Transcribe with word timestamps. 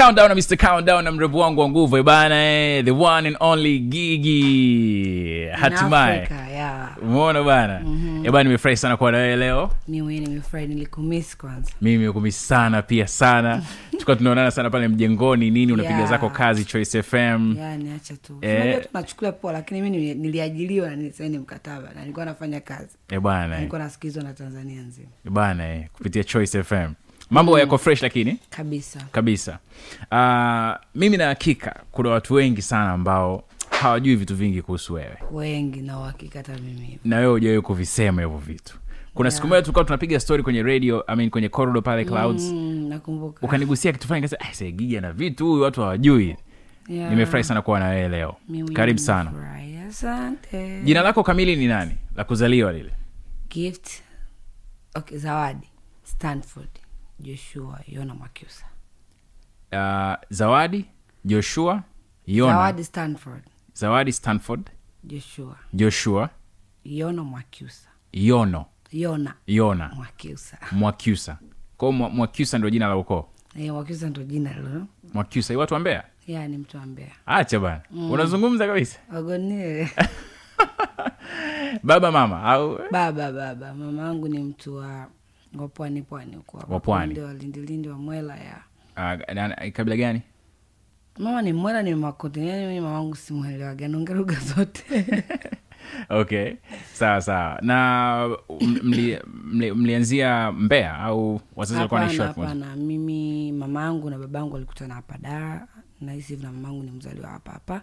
countdown 0.00 0.28
na 0.28 0.34
mr 0.34 0.56
countdown 0.56 1.04
na 1.04 1.12
mrevu 1.12 1.38
wangu 1.38 1.60
wa 1.60 1.68
nguvu 1.68 1.96
eh, 1.96 2.04
eh, 2.36 2.84
the 2.84 2.90
one 2.90 3.28
and 3.28 3.36
only 3.40 3.78
gigi. 3.78 5.46
Hatimaye. 5.52 6.28
Yeah. 6.50 6.96
umeona 7.02 7.42
bana? 7.42 7.80
Mm-hmm. 7.80 8.32
bana 8.32 8.42
nimefurahi 8.42 8.76
sana 8.76 8.96
kuwa 8.96 9.12
na 9.12 9.18
wewe 9.18 9.36
leo. 9.36 9.70
Nimefurahi 9.88 10.66
kwanza. 11.36 11.70
Mimi 11.82 11.98
nimekumi 11.98 12.32
sana 12.32 12.82
pia 12.82 13.06
sana. 13.06 13.62
Tukawa 13.98 14.16
tunaonana 14.16 14.50
sana 14.50 14.70
pale 14.70 14.88
mjengoni 14.88 15.50
nini 15.50 15.72
unapiga 15.72 15.96
Yeah. 15.96 16.10
zako 16.10 16.30
kazi 16.30 16.64
choice 16.64 17.02
fm 17.02 17.56
Yeah, 17.56 17.78
tu. 18.16 18.38
Eh. 18.40 18.62
unajua 18.62 18.80
tunachukulia 18.80 19.32
poa 19.32 19.52
lakini 19.52 19.82
mi 19.82 19.90
nili- 19.90 20.14
na 20.88 20.96
nilisaini 20.96 21.38
mkataba 21.38 21.88
na 21.94 22.00
nilikuwa 22.00 22.24
nafanya 22.24 22.60
kazi. 22.60 22.96
Eh, 23.08 23.20
bana 23.20 23.52
eh. 23.54 23.58
nilikuwa 23.58 23.78
nasikizwa 23.78 24.22
na 24.22 24.32
tanzania 24.32 24.82
nzima. 24.82 25.08
Eh, 25.26 25.32
bana 25.32 25.74
eh, 25.74 25.88
kupitia 25.92 26.24
choice 26.24 26.62
fm 26.62 26.92
mambo 27.30 27.58
yako 27.58 27.78
fresh 27.78 28.02
lakini? 28.02 28.38
Kabisa. 28.50 29.00
Kabisa. 29.12 29.58
Uh, 30.12 30.84
mimi 31.00 31.16
na 31.16 31.26
hakika 31.26 31.80
kuna 31.92 32.10
watu 32.10 32.34
wengi 32.34 32.62
sana 32.62 32.90
ambao 32.90 33.44
hawajui 33.70 34.16
vitu 34.16 34.36
vingi 34.36 34.62
kuhusu 34.62 34.94
wewe. 34.94 35.16
Wengi 35.32 35.80
na 35.82 35.98
uhakika 35.98 36.38
hata 36.38 36.52
mimi. 36.58 36.98
Na 37.04 37.16
wewe 37.16 37.32
ujawai 37.32 37.60
kuvisema 37.60 38.22
hivyo 38.22 38.38
vitu. 38.38 38.78
Kuna 39.14 39.28
yeah. 39.28 39.36
siku 39.36 39.48
moja 39.48 39.62
tulikuwa 39.62 39.84
tunapiga 39.84 40.20
story 40.20 40.42
kwenye 40.42 40.62
radio 40.62 41.04
I 41.06 41.16
mean, 41.16 41.30
kwenye 41.30 41.48
corridor 41.48 41.82
pale 41.82 42.04
clouds. 42.04 42.42
Mm. 42.42 42.58
mm, 42.58 42.88
nakumbuka. 42.88 43.46
Ukanigusia 43.46 43.92
kitu 43.92 44.06
fulani 44.06 44.26
nikasema, 44.26 44.98
"Ah, 44.98 45.00
na 45.00 45.12
vitu 45.12 45.46
huyu 45.46 45.62
watu 45.62 45.80
hawajui. 45.80 46.36
Yeah. 46.88 47.10
nimefurahi 47.10 47.44
sana 47.44 47.62
kuwa 47.62 47.80
na 47.80 47.86
wewe 47.88 48.08
leo. 48.08 48.36
Karibu 48.72 48.98
sana. 48.98 49.32
asante. 49.88 50.82
Jina 50.82 51.02
lako 51.02 51.22
kamili 51.22 51.56
ni 51.56 51.66
nani? 51.66 51.92
La 52.16 52.24
kuzaliwa 52.24 52.72
lile? 52.72 52.90
Gift. 53.50 53.90
Okay, 54.94 55.18
zawadi. 55.18 55.66
Stanford 56.02 56.68
joshua 57.22 57.80
yona 57.88 58.14
mwakyusa. 58.14 58.66
Uh, 59.72 60.14
zawadi 60.30 60.84
joshua 61.24 61.82
yona. 62.26 62.52
Zawadi, 62.52 62.84
stanford. 62.84 63.42
Zawadi 63.74 64.12
stanford. 64.12 64.70
Joshua 65.04 65.56
joshua 65.72 66.30
yona 66.84 67.22
mwakyusa. 67.22 67.88
Yono. 68.12 68.66
Yona 68.92 69.34
yona. 69.46 69.88
Mwakyusa. 69.94 70.58
Mwakyusa. 70.72 71.38
Kwao 71.76 71.92
Mwa- 71.92 72.10
mwakyusa 72.10 72.58
ndio 72.58 72.70
jina 72.70 72.88
la 72.88 72.96
ukoo? 72.96 73.28
E, 73.56 73.70
mwakyusa 73.72 74.08
ndio 74.10 74.24
jina 74.24 74.52
lo 74.56 74.86
mwakyusa 75.14 75.58
watu 75.58 75.74
wa 75.74 75.80
mbea 75.80 76.04
ya 76.26 76.48
ni 76.48 76.58
mtu 76.58 76.78
ambea 76.78 77.12
acha 77.26 77.60
bana 77.60 77.80
mm. 77.90 78.10
unazungumza 78.10 78.66
kabisa? 78.66 78.98
Wagonie 79.12 79.90
baba 81.82 82.12
mama 82.12 82.42
au? 82.42 82.78
Baba 82.90 83.32
baba. 83.32 83.74
Mama 83.74 84.02
yangu 84.02 84.28
ni 84.28 84.38
mtu 84.38 84.76
wa 84.76 85.06
wa 85.58 85.68
pwani 85.68 86.00
huko. 86.36 86.56
Wa 86.68 86.80
mwela 87.98 88.36
ya. 88.36 88.62
Uh, 88.96 89.34
na- 89.34 89.70
kabila 89.70 89.96
gani? 89.96 90.22
Mama 91.18 91.42
ni 91.42 91.52
mwela 91.52 91.82
ni 91.82 91.94
makote. 91.94 92.46
Yani 92.46 92.66
mimi 92.66 92.80
mama 92.80 92.94
wangu 92.94 93.16
simwelewaga 93.16 93.86
anaongea 93.86 94.14
lugha 94.16 94.38
zote. 94.40 94.84
Okay. 96.08 96.54
Sawa 96.92 97.20
sawa. 97.20 97.58
Na 97.62 98.36
mlianzia 99.74 100.52
mli, 100.52 100.58
mli, 100.58 100.64
mbea 100.64 100.98
au 100.98 101.40
wazazi 101.56 101.76
walikuwa 101.78 102.00
naishi 102.00 102.20
hapana 102.22 102.76
mimi 102.76 103.52
mama 103.52 103.82
yangu 103.82 104.10
na 104.10 104.18
baba 104.18 104.38
yangu 104.38 104.54
walikutana 104.54 104.94
hapa 104.94 105.18
daa 105.18 105.66
nahisi 106.00 106.28
hivi 106.32 106.42
na 106.42 106.52
mama 106.52 106.68
yangu 106.68 106.82
ni 106.82 106.90
mzaliwa 106.90 107.28
hapa 107.30 107.52
hapa. 107.52 107.82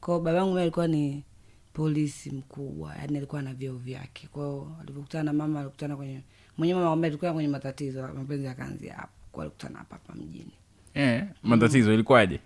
Kwao 0.00 0.20
baba 0.20 0.38
yangu 0.38 0.54
mi 0.54 0.60
alikuwa 0.60 0.86
ni 0.88 1.24
polisi 1.72 2.30
mkubwa. 2.30 2.94
Yani 3.00 3.16
alikuwa 3.16 3.42
na 3.42 3.54
vyeo 3.54 3.76
vyake. 3.76 4.28
Kwao 4.32 4.76
alivyokutana 4.80 5.24
na 5.24 5.32
mama 5.32 5.60
alikutana 5.60 5.96
kwenye 5.96 6.20
mwenyewe 6.58 6.80
mama 6.80 6.92
ambaye 6.92 7.10
alikuwa 7.10 7.32
kwenye 7.32 7.48
matatizo 7.48 8.08
mapenzi 8.08 8.46
yakaanzia 8.46 8.94
hapo 8.94 9.40
alikutana 9.40 9.78
hapa 9.78 9.96
hapa 9.96 10.14
mjini 10.14 10.52
eh, 10.94 11.24
matatizo 11.42 11.94
ilikuwaje 11.94 12.40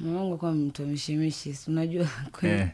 mamangu 0.00 0.28
alikuwa 0.28 0.52
mtu 0.52 0.82
unajua 1.68 2.08
kwenye, 2.32 2.54
yeah. 2.54 2.70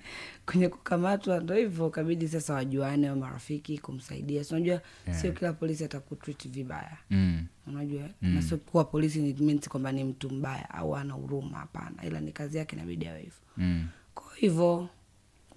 kwenye 0.46 0.68
kukamatwa 0.68 1.40
ndo 1.40 1.54
hivyo 1.54 1.90
kabidi 1.90 2.28
sasa 2.28 2.54
wajuane 2.54 3.10
wa 3.10 3.16
marafiki 3.16 3.78
kumsaidia 3.78 4.44
unajua 4.50 4.80
yeah. 5.06 5.20
sio 5.20 5.32
kila 5.32 5.52
polisi 5.52 5.84
atakutrit 5.84 6.48
vibaya 6.48 6.96
mm. 7.10 7.46
unajua 7.66 8.08
na 8.22 8.42
sio 8.42 8.56
kuwa 8.56 8.84
polisi 8.84 9.18
ni 9.18 9.34
means 9.34 9.68
kwamba 9.68 9.92
ni 9.92 10.04
mtu 10.04 10.30
mbaya 10.30 10.70
au 10.70 10.96
ana 10.96 11.14
huruma 11.14 11.58
hapana 11.58 12.04
ila 12.06 12.20
ni 12.20 12.32
kazi 12.32 12.58
yake 12.58 12.76
inabidi 12.76 13.06
awe 13.06 13.18
hivyo 13.20 13.40
Mm. 13.58 13.86
kwa 14.14 14.34
hivyo 14.36 14.88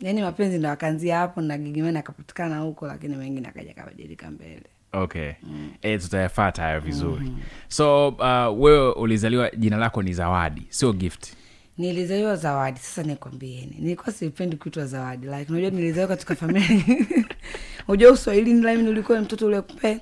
yani 0.01 0.21
mapenzi 0.21 0.57
ndo 0.57 0.69
akaanzia 0.69 1.17
hapo 1.17 1.41
na 1.41 1.57
gigimen 1.57 1.97
akapatikana 1.97 2.59
huko 2.59 2.87
lakini 2.87 3.15
mengine 3.15 3.47
akaja 3.47 3.71
akabadilika 3.71 4.31
mbele. 4.31 4.63
Okay. 4.93 5.31
Mm. 5.43 5.71
e, 5.81 5.97
tutayafata 5.97 6.61
hayo 6.61 6.79
vizuri. 6.79 7.25
Mm-hmm. 7.25 7.41
so 7.67 8.07
uh, 8.07 8.61
wewe 8.61 8.91
ulizaliwa 8.91 9.51
jina 9.57 9.77
lako 9.77 10.03
ni 10.03 10.13
zawadi 10.13 10.67
sio 10.69 10.93
gift? 10.93 11.33
Nilizaliwa 11.77 12.35
zawadi. 12.35 12.79
Sasa 12.79 13.03
nikwambieni 13.03 13.75
nilikuwa 13.79 14.11
sipendi 14.11 14.55
kuitwa 14.57 14.85
zawadi. 14.85 15.27
Like 15.27 15.51
unajua 15.51 15.69
nilizaliwa 15.69 16.07
katika 16.07 16.35
familia. 16.35 16.95
Unajua 17.87 18.11
uswahilini 18.11 18.61
lami 18.61 18.89
ulikuwa 18.89 19.21
mtoto 19.21 19.47
ule 19.47 19.61
kupe 19.61 19.99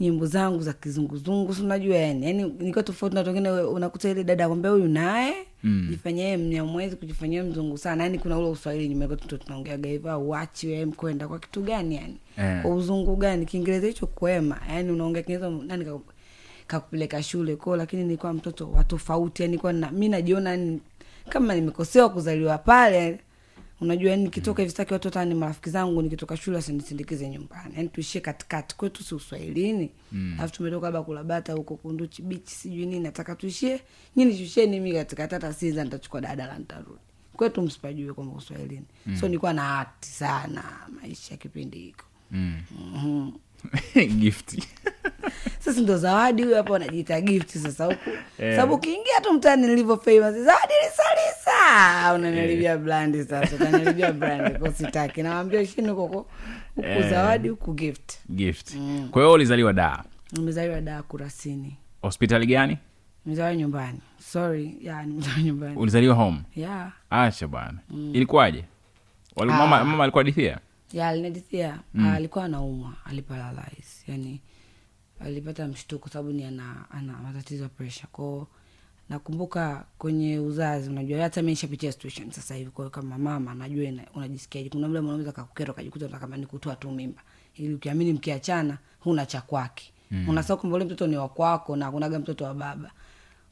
nyimbo 0.00 0.26
zangu 0.26 0.60
za 0.62 0.72
kizunguzungu 0.72 1.54
si 1.54 1.62
unajua 1.62 1.96
yani. 1.96 2.26
Yani 2.26 2.42
nilikuwa 2.44 2.82
tofauti 2.82 3.14
na 3.14 3.20
wengine 3.22 3.50
unakuta 3.50 4.08
ile 4.08 4.24
dada 4.24 4.44
akwambia 4.44 4.70
huyu 4.70 4.88
naye 4.88 5.34
mm. 5.64 5.86
jifanyie 5.90 6.36
mnyamwezi 6.36 6.96
kujifanyia 6.96 7.44
mzungu 7.44 7.78
sana. 7.78 8.02
Yani 8.04 8.18
kuna 8.18 8.38
ule 8.38 8.48
uswahili 8.48 8.88
nyuma 8.88 9.04
yetu 9.04 9.38
tunaongeaga 9.38 9.88
hivyo 9.88 10.20
uachi 10.20 10.66
wewe 10.66 10.84
mkwenda 10.86 11.28
kwa 11.28 11.38
kitu 11.38 11.62
gani 11.62 11.94
yani 11.96 12.16
yeah. 12.38 12.62
kwa 12.62 12.74
uzungu 12.74 13.16
gani? 13.16 13.46
Kiingereza 13.46 13.86
hicho 13.86 14.06
kwema. 14.06 14.60
Yani 14.70 14.90
unaongea 14.90 15.22
kiingereza 15.22 15.50
nani 15.66 15.84
ka- 15.84 15.98
kakupeleka 16.66 17.22
shule 17.22 17.56
koo 17.56 17.76
lakini 17.76 18.04
nilikuwa 18.04 18.32
mtoto 18.32 18.70
wa 18.70 18.84
tofauti. 18.84 19.42
Yani 19.42 19.58
kwa 19.58 19.72
na, 19.72 19.90
mi 19.90 20.08
najiona 20.08 20.58
kama 21.28 21.54
nimekosewa 21.54 22.08
kuzaliwa 22.10 22.58
pale 22.58 23.18
unajua 23.80 24.10
yani 24.10 24.22
nikitoka 24.22 24.62
hivi 24.62 24.70
sitaki 24.70 24.92
watu 24.92 25.08
hata 25.08 25.24
ni 25.24 25.34
marafiki 25.34 25.70
zangu 25.70 26.02
nikitoka 26.02 26.36
shule 26.36 26.56
wasinisindikize 26.56 27.28
nyumbani. 27.28 27.74
Yani 27.76 27.88
tuishie 27.88 28.20
katikati. 28.20 28.76
Kwetu 28.76 29.04
si 29.04 29.14
uswahilini. 29.14 29.90
Alafu 30.38 30.54
tumetoka 30.54 30.86
labda 30.86 31.02
kulabata 31.02 31.52
huko 31.52 31.76
kunduchi 31.76 32.22
bichi 32.22 32.54
sijui 32.54 32.86
nini 32.86 33.00
nataka 33.00 33.34
tuishie. 33.36 33.80
Nyini 34.16 34.38
shusheni 34.38 34.80
mi 34.80 34.92
katikati 34.92 35.34
hata 35.34 35.52
siza 35.52 35.84
nitachukua 35.84 36.20
dadala 36.20 36.58
nitarudi. 36.58 37.00
Kwetu 37.36 37.62
msipajue 37.62 38.12
kwamba 38.12 38.36
uswahilini. 38.36 38.86
So 39.20 39.26
nilikuwa 39.26 39.52
na 39.52 39.62
hati 39.62 40.08
sana 40.08 40.64
maisha 41.02 41.34
ya 41.34 41.38
kipindi 41.38 41.78
hiko. 41.78 42.04
Mm. 42.30 42.54
Mhm. 42.94 43.30
gift 44.20 44.62
sasa 45.64 45.80
ndo 45.80 45.96
zawadi 45.98 46.42
huyo 46.42 46.56
hapa 46.56 46.72
wanajiita 46.72 47.20
gift 47.20 47.56
sasa 47.58 47.84
huku. 47.84 48.10
Sababu 48.38 48.74
ukiingia 48.74 49.20
tu 49.22 49.32
mtani 49.32 49.66
nilivyo 49.66 49.96
famous 49.96 50.34
zawadi 50.34 50.72
lisalisa 50.84 52.14
unanilibia 52.14 52.76
brandi 52.78 53.24
sasa 53.24 53.56
utanilibia 53.56 54.12
brandi. 54.12 54.58
Ko 54.58 54.72
sitaki. 54.72 55.22
Nawambia 55.22 55.66
shini 55.66 55.88
huko 55.88 56.06
huku 56.06 56.26
yeah. 56.88 57.10
zawadi 57.10 57.48
huku 57.48 57.72
gift. 57.74 58.12
Gift. 58.30 58.76
Kwa 59.10 59.22
hiyo 59.22 59.32
ulizaliwa 59.32 59.72
daa 59.72 60.02
nimezaliwa 60.32 60.80
daa 60.80 61.02
kurasini. 61.02 61.76
Hospitali 62.02 62.46
gani? 62.46 62.78
Nimezaliwa 63.26 63.56
nyumbani. 63.62 64.00
Sorry 64.18 64.76
ya 64.82 65.02
nimezaliwa 65.06 65.42
nyumbani. 65.42 65.76
Ulizaliwa 65.76 66.14
home? 66.14 66.40
Yeah. 66.56 66.92
acha 67.10 67.48
bwana. 67.48 67.78
Ilikuwaje? 68.12 68.64
Wali- 69.36 69.52
mama, 69.52 69.84
mama 69.84 70.02
alikuwa 70.04 70.24
dithia 70.24 70.58
ya 70.92 71.08
alinadithia 71.08 71.78
mm. 71.94 72.06
alikuwa 72.06 72.44
anaumwa 72.44 72.92
aliparalyze. 73.04 74.02
Yani 74.08 74.40
alipata 75.20 75.68
mshtuko 75.68 76.08
sababu 76.08 76.32
ni 76.32 76.44
ana, 76.44 76.90
ana 76.90 77.12
matatizo 77.12 77.62
ya 77.62 77.68
presha 77.68 78.06
kwao 78.12 78.46
nakumbuka 79.08 79.84
kwenye 79.98 80.38
uzazi 80.38 80.90
unajua 80.90 81.22
hata 81.22 81.42
mi 81.42 81.50
nishapitia 81.50 81.92
situation 81.92 82.30
sasa 82.30 82.54
hivi 82.54 82.70
kwao 82.70 82.90
kama 82.90 83.18
mama 83.18 83.54
najua 83.54 83.92
unajisikiaje. 84.14 84.68
Kuna 84.68 84.88
mda 84.88 85.02
mwanaume 85.02 85.32
kakukera 85.32 85.72
ukajikuta 85.72 86.04
unataka 86.04 86.20
kama 86.26 86.36
ni 86.36 86.46
kutoa 86.46 86.76
tu 86.76 86.90
mimba. 86.90 87.22
Ili 87.54 87.74
ukiamini 87.74 88.12
mkiachana 88.12 88.78
huna 89.00 89.26
cha 89.26 89.40
kwake. 89.40 89.92
Mm. 90.10 90.28
unasahau 90.28 90.60
kwamba 90.60 90.76
ule 90.76 90.84
mtoto 90.84 91.06
ni 91.06 91.16
wakwako 91.16 91.76
na 91.76 91.90
kunaga 91.90 92.18
mtoto 92.18 92.44
wa 92.44 92.54
baba. 92.54 92.90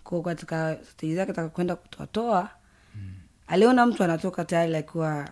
Kwao 0.04 0.22
katika 0.22 0.78
steji 0.92 1.14
zake 1.14 1.32
taka 1.32 1.48
kwenda 1.48 1.76
kutoatoa 1.76 2.50
mm. 2.94 3.12
aliona 3.46 3.86
mtu 3.86 4.04
anatoka 4.04 4.44
tayari 4.44 4.76
akiwa 4.76 5.28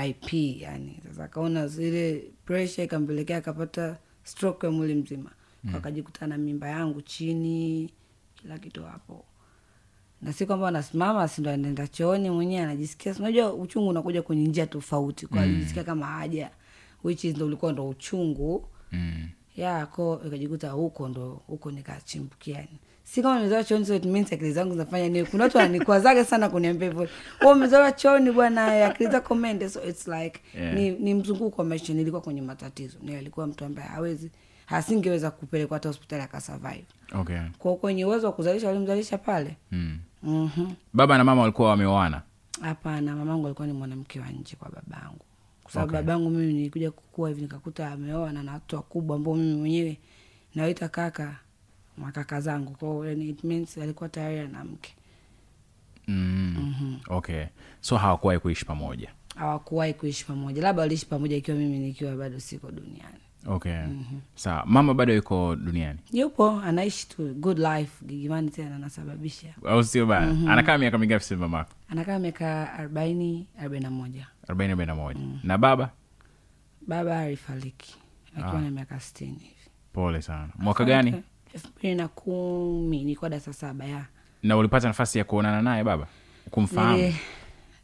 rip 0.00 0.32
yani. 0.60 1.00
Sasa 1.08 1.24
akaona 1.24 1.68
zile 1.68 2.24
presha 2.44 2.82
ikampelekea 2.82 3.36
akapata 3.36 3.96
stroke 4.24 4.66
ya 4.66 4.72
mwili 4.72 4.94
mzima. 4.94 5.30
Mm. 5.64 5.74
akajikuta 5.74 6.26
na 6.26 6.38
mimba 6.38 6.68
yangu 6.68 7.02
chini 7.02 7.90
kila 8.34 8.58
kitu 8.58 8.84
hapo. 8.84 9.24
Na 10.22 10.32
si 10.32 10.46
kwamba 10.46 10.68
anasimama 10.68 11.28
sindo 11.28 11.50
anaenda 11.50 11.88
chooni 11.88 12.30
mwenyewe 12.30 12.62
anajisikia 12.64 13.14
si 13.14 13.20
unajua 13.22 13.52
uchungu 13.54 13.88
unakuja 13.88 14.22
kwenye 14.22 14.48
njia 14.48 14.66
tofauti. 14.66 15.26
Kwa 15.26 15.40
alijisikia 15.42 15.84
kama 15.84 16.06
haja 16.06 16.50
which 17.04 17.24
is 17.24 17.36
ndo 17.36 17.46
ulikuwa 17.46 17.72
ndo 17.72 17.88
uchungu. 17.88 18.68
Mm. 18.92 19.28
ya 19.56 19.86
ko 19.86 20.20
ikajikuta 20.26 20.70
huko 20.70 21.08
ndo 21.08 21.42
huko 21.46 21.70
nikachimbukia 21.70 22.56
yani 22.58 22.78
si 23.04 23.22
kama 23.22 23.36
nimezoa 23.36 23.64
chooni 23.64 23.86
so 23.86 23.94
it 23.94 24.04
means 24.04 24.32
akili 24.32 24.52
zangu 24.52 24.72
zinafanya 24.72 25.08
nini? 25.08 25.26
Kuna 25.26 25.44
watu 25.44 25.56
wananikwazaga 25.58 26.24
sana 26.24 26.48
kuniambia 26.48 26.88
hivyo. 26.88 27.08
"Wewe 27.40 27.52
umezoa 27.52 27.92
chooni 27.92 28.30
bwana 28.32 28.86
akili 28.86 29.10
zako 29.10 29.34
mende 29.34 29.68
so 29.68 29.82
it's 29.88 30.08
like 30.08 30.40
Yeah. 30.54 30.74
ni, 30.74 30.90
ni 30.90 31.14
mzunguko 31.14 31.62
wa 31.62 31.68
maisha 31.68 31.94
nilikuwa 31.94 32.22
kwenye 32.22 32.42
matatizo. 32.42 32.98
Ni 33.02 33.30
mtu 33.46 33.64
ambaye 33.64 33.88
hawezi 33.88 34.30
asingeweza 34.66 35.30
kupelekwa 35.30 35.76
hata 35.76 35.88
hospitali 35.88 36.22
akasurvive. 36.22 36.84
Okay. 37.12 37.38
Kwa 37.58 37.76
kwenye 37.76 38.04
uwezo 38.04 38.26
wa 38.26 38.32
kuzalisha 38.32 38.66
walimzalisha 38.68 39.18
pale. 39.18 39.56
Mm. 39.72 39.98
Mhm. 40.22 40.66
baba 40.92 41.18
na 41.18 41.24
mama 41.24 41.40
walikuwa 41.40 41.68
wameoana? 41.68 42.22
Hapana 42.60 43.16
mamangu 43.16 43.46
alikuwa 43.46 43.66
ni 43.66 43.72
mwanamke 43.72 44.20
wa 44.20 44.26
nje 44.30 44.56
kwa 44.56 44.68
babangu. 44.70 45.18
Kwa 45.62 45.72
sababu 45.72 45.90
Okay. 45.92 46.02
babangu 46.06 46.30
mimi 46.30 46.52
nilikuja 46.52 46.90
kukua 46.90 47.28
hivi 47.28 47.42
nikakuta 47.42 47.90
ameoa 47.90 48.32
na 48.32 48.42
na 48.42 48.60
wakubwa 48.72 49.16
ambao 49.16 49.34
mimi 49.34 49.54
mwenyewe 49.54 49.98
nawaita 50.54 50.88
kaka 50.88 51.36
makaka 51.98 52.40
zangu. 52.40 52.72
Kwao 52.72 53.06
yani 53.06 53.28
it 53.28 53.44
means 53.44 53.78
alikuwa 53.78 54.08
tayari 54.08 54.38
ana 54.38 54.64
mke. 54.64 54.94
Mm. 56.08 57.00
okay. 57.08 57.44
So 57.80 57.96
hawakuwahi 57.96 58.38
kuishi 58.40 58.64
pamoja? 58.64 59.10
Hawakuwahi 59.36 59.94
kuishi 59.94 60.24
pamoja. 60.24 60.62
Labda 60.62 60.82
waliishi 60.82 61.06
pamoja 61.06 61.36
ikiwa 61.36 61.56
mimi 61.56 61.78
nikiwa 61.78 62.16
bado 62.16 62.40
siko 62.40 62.70
duniani. 62.70 63.18
Okay. 63.46 63.78
Sawa 64.34 64.62
mama 64.66 64.94
bado 64.94 65.14
yuko 65.14 65.56
duniani? 65.56 65.98
Yupo. 66.12 66.50
Anaishi 66.60 67.08
tu 67.08 67.34
good 67.34 67.58
life. 67.58 68.04
Gigimani 68.06 68.50
tena 68.50 68.76
anasababisha. 68.76 69.54
Au 69.64 69.84
sio 69.84 70.06
bana 70.06 70.52
anakaa 70.52 70.78
miaka 70.78 70.98
mingapi 70.98 71.24
sasa 71.24 71.36
mamako 71.36 71.70
anakaa 71.88 72.18
miaka 72.18 72.72
arobaini 72.72 73.46
arobaini 73.60 73.84
na 73.84 73.90
moja. 73.90 74.26
Arobaini 74.48 74.70
arobaini 74.72 74.86
na 74.92 74.94
moja. 74.94 75.20
Na 75.42 75.58
baba? 75.58 75.90
Baba 76.86 77.18
alifariki. 77.20 77.96
Akiwa 78.36 78.60
na 78.60 78.70
miaka 78.70 79.00
sitini 79.00 79.38
hivi. 79.38 79.54
Pole 79.92 80.22
sana. 80.22 80.48
Mwaka 80.58 80.84
gani 80.84 81.22
elfu 81.54 81.68
mbili 81.78 81.94
na 81.94 82.08
kumi 82.08 82.98
nilikuwa 83.04 83.30
darasa 83.30 83.52
saba 83.52 83.84
ya. 83.84 84.06
Na 84.42 84.56
ulipata 84.56 84.88
nafasi 84.88 85.18
ya 85.18 85.24
kuonana 85.24 85.62
naye 85.62 85.84
baba? 85.84 86.06
Kumfahamu? 86.50 86.98
E, 86.98 87.14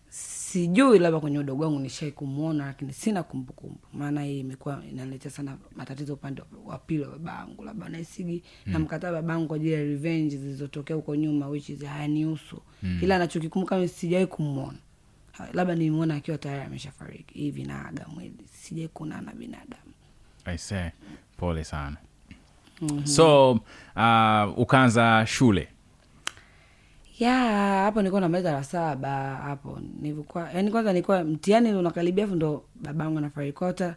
sijui 0.09 0.99
labda 0.99 1.21
kwenye 1.21 1.39
udogo 1.39 1.65
wangu 1.65 1.79
nishai 1.79 2.13
kumwona 2.13 2.67
lakini 2.67 2.93
sina 2.93 3.23
kumbukumbu. 3.23 3.79
Maana 3.93 4.23
hii 4.23 4.41
imekuwa 4.41 4.83
inaletea 4.91 5.31
sana 5.31 5.59
matatizo 5.77 6.15
upande 6.15 6.43
wa 6.65 6.79
pili 6.79 7.03
wa 7.03 7.09
babangu 7.19 7.65
labda 7.65 7.89
naisigi 7.89 8.43
mm. 8.67 8.73
namkataa 8.73 9.13
babangu 9.13 9.47
kwa 9.47 9.57
ajili 9.57 9.73
ya 9.73 9.81
revenge 9.83 10.37
zilizotokea 10.37 10.97
huko 10.97 11.17
nyuma 11.17 11.49
which 11.49 11.69
is 11.69 11.85
hayanihusu. 11.85 12.63
Mm. 12.83 12.99
ila 13.03 13.19
nachokikumbuka 13.19 13.77
mimi 13.77 13.89
sijawai 13.89 14.27
kumwona 14.27 14.79
labda 15.53 15.75
nimwona 15.75 16.15
akiwa 16.15 16.39
tayari 16.39 16.63
ameshafariki. 16.65 17.39
Hivi 17.39 17.63
naaga 17.65 18.07
mwili. 18.15 18.45
Sijai 18.53 18.89
kuonana 18.89 19.33
binadamu. 19.33 19.93
I 20.45 20.59
pole 21.37 21.65
sana 21.65 21.97
so 23.05 23.51
uh, 23.97 24.59
ukaanza 24.59 25.25
shule? 25.27 25.69
Ya 27.19 27.35
hapo 27.85 28.01
nilikuwa 28.01 28.21
namaliza 28.21 28.53
la 28.53 28.65
saba 28.65 29.37
hapo. 29.37 29.79
Nilikuwa 30.03 30.51
yani 30.53 30.71
kwanza 30.71 30.93
nilikuwa 30.93 31.25
mtihani 31.25 31.73
unakaribia 31.73 32.25
afu 32.25 32.35
ndo 32.37 32.65
babangu 32.83 33.19
anafariki 33.19 33.65
hata 33.65 33.97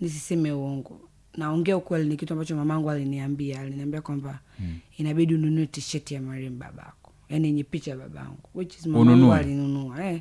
nisiseme 0.00 0.52
uongo. 0.52 1.00
Naongea 1.36 1.76
ukweli 1.76 2.08
ni 2.08 2.16
kitu 2.16 2.32
ambacho 2.32 2.56
mamangu 2.56 2.90
aliniambia. 2.90 3.60
Aliniambia 3.60 4.00
kwamba 4.00 4.38
mm. 4.60 4.78
inabidi 4.96 5.34
ununue 5.34 5.66
tisheti 5.66 6.14
ya 6.14 6.20
mariam 6.22 6.58
babako. 6.58 7.12
Yani 7.28 7.46
yenye 7.48 7.64
picha 7.64 7.90
ya 7.90 7.96
babangu 7.96 8.38
which 8.54 8.74
is 8.78 8.86
mamangu 8.86 9.32
alinunua 9.32 10.04
eh. 10.04 10.20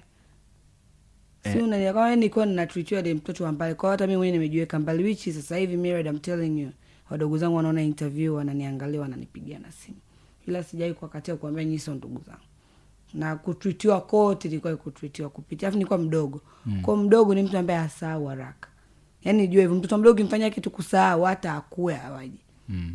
si 1.44 1.58
unanielewa? 1.58 1.94
kama 1.94 2.16
nilikuwa 2.16 2.46
ninatritiwa 2.46 3.02
de 3.02 3.14
mtoto 3.14 3.44
wa 3.44 3.52
mbali. 3.52 3.76
Kwao 3.76 3.92
hata 3.92 4.08
mi 4.08 4.18
mwenyewe 4.18 4.38
nimejiweka 4.38 4.80
mbali 4.80 5.04
which 5.04 5.30
sasa 5.30 5.58
hivi 5.58 5.78
married 5.78 6.06
I'm 6.08 6.20
telling 6.20 6.62
you 6.62 6.72
wadogo 7.12 7.38
zangu 7.38 7.56
wanaona 7.56 7.82
interview 7.82 8.36
wananiangalia 8.36 9.02
wananipigia 9.02 9.60
na 9.60 9.72
simu. 9.72 9.98
Ila 10.48 10.64
sijawai 10.64 10.94
kuwakatia 10.94 11.36
kuambia 11.36 11.64
nyinyi 11.64 11.80
sio 11.80 11.94
ndugu 11.96 12.22
zangu. 12.26 12.42
Na 13.14 13.36
kutwitiwa 13.36 14.02
kote 14.02 14.48
ilikuwa 14.48 14.76
kutwitiwa 14.76 15.30
kupitia. 15.30 15.68
Afu 15.68 15.78
nilikuwa 15.78 16.00
mdogo. 16.00 16.42
Mm. 16.66 16.82
kwa 16.82 16.98
mdogo 16.98 17.36
ni 17.36 17.44
mtu 17.44 17.58
ambaye 17.58 17.80
asahau 17.80 18.26
haraka. 18.26 18.70
Yaani 19.24 19.48
jua 19.48 19.62
hivyo 19.62 19.78
mtoto 19.78 19.98
mdogo 19.98 20.16
kimfanyia 20.18 20.50
kitu 20.50 20.70
kusahau 20.70 21.24
hata 21.24 21.54
akue 21.54 21.98
awaji 21.98 22.40
mm. 22.70 22.94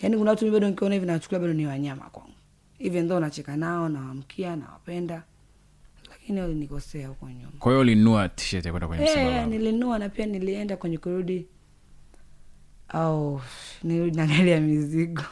yaani 0.00 0.16
kuna 0.16 0.30
watu 0.30 0.52
bado 0.52 0.68
nikiona 0.68 0.94
hivi 0.94 1.06
nawachukulia 1.06 1.40
bado 1.40 1.52
ni 1.52 1.66
wanyama 1.66 2.10
kwangu. 2.10 2.32
Even 2.78 3.08
though 3.08 3.20
nacheka 3.20 3.56
nao 3.56 3.88
nawamkia 3.88 4.56
nawapenda. 4.56 5.22
Lakini 6.10 6.40
walinikosea 6.40 7.08
huko 7.08 7.30
nyuma. 7.30 7.52
Kwa 7.58 7.72
hiyo 7.72 7.80
ulinunua 7.80 8.22
ya 8.52 8.62
kwenda 8.62 8.88
kwenye 8.88 9.04
msiba 9.04 9.20
Eh, 9.22 9.46
nilinunua 9.48 9.98
na 9.98 10.08
pia 10.08 10.26
nilienda 10.26 10.76
kwenye 10.76 10.98
kurudi 10.98 11.46
au 12.92 13.40
nirudi 13.82 14.16
na 14.16 14.26
gari 14.26 14.50
ya 14.50 14.60
mizigo. 14.60 15.22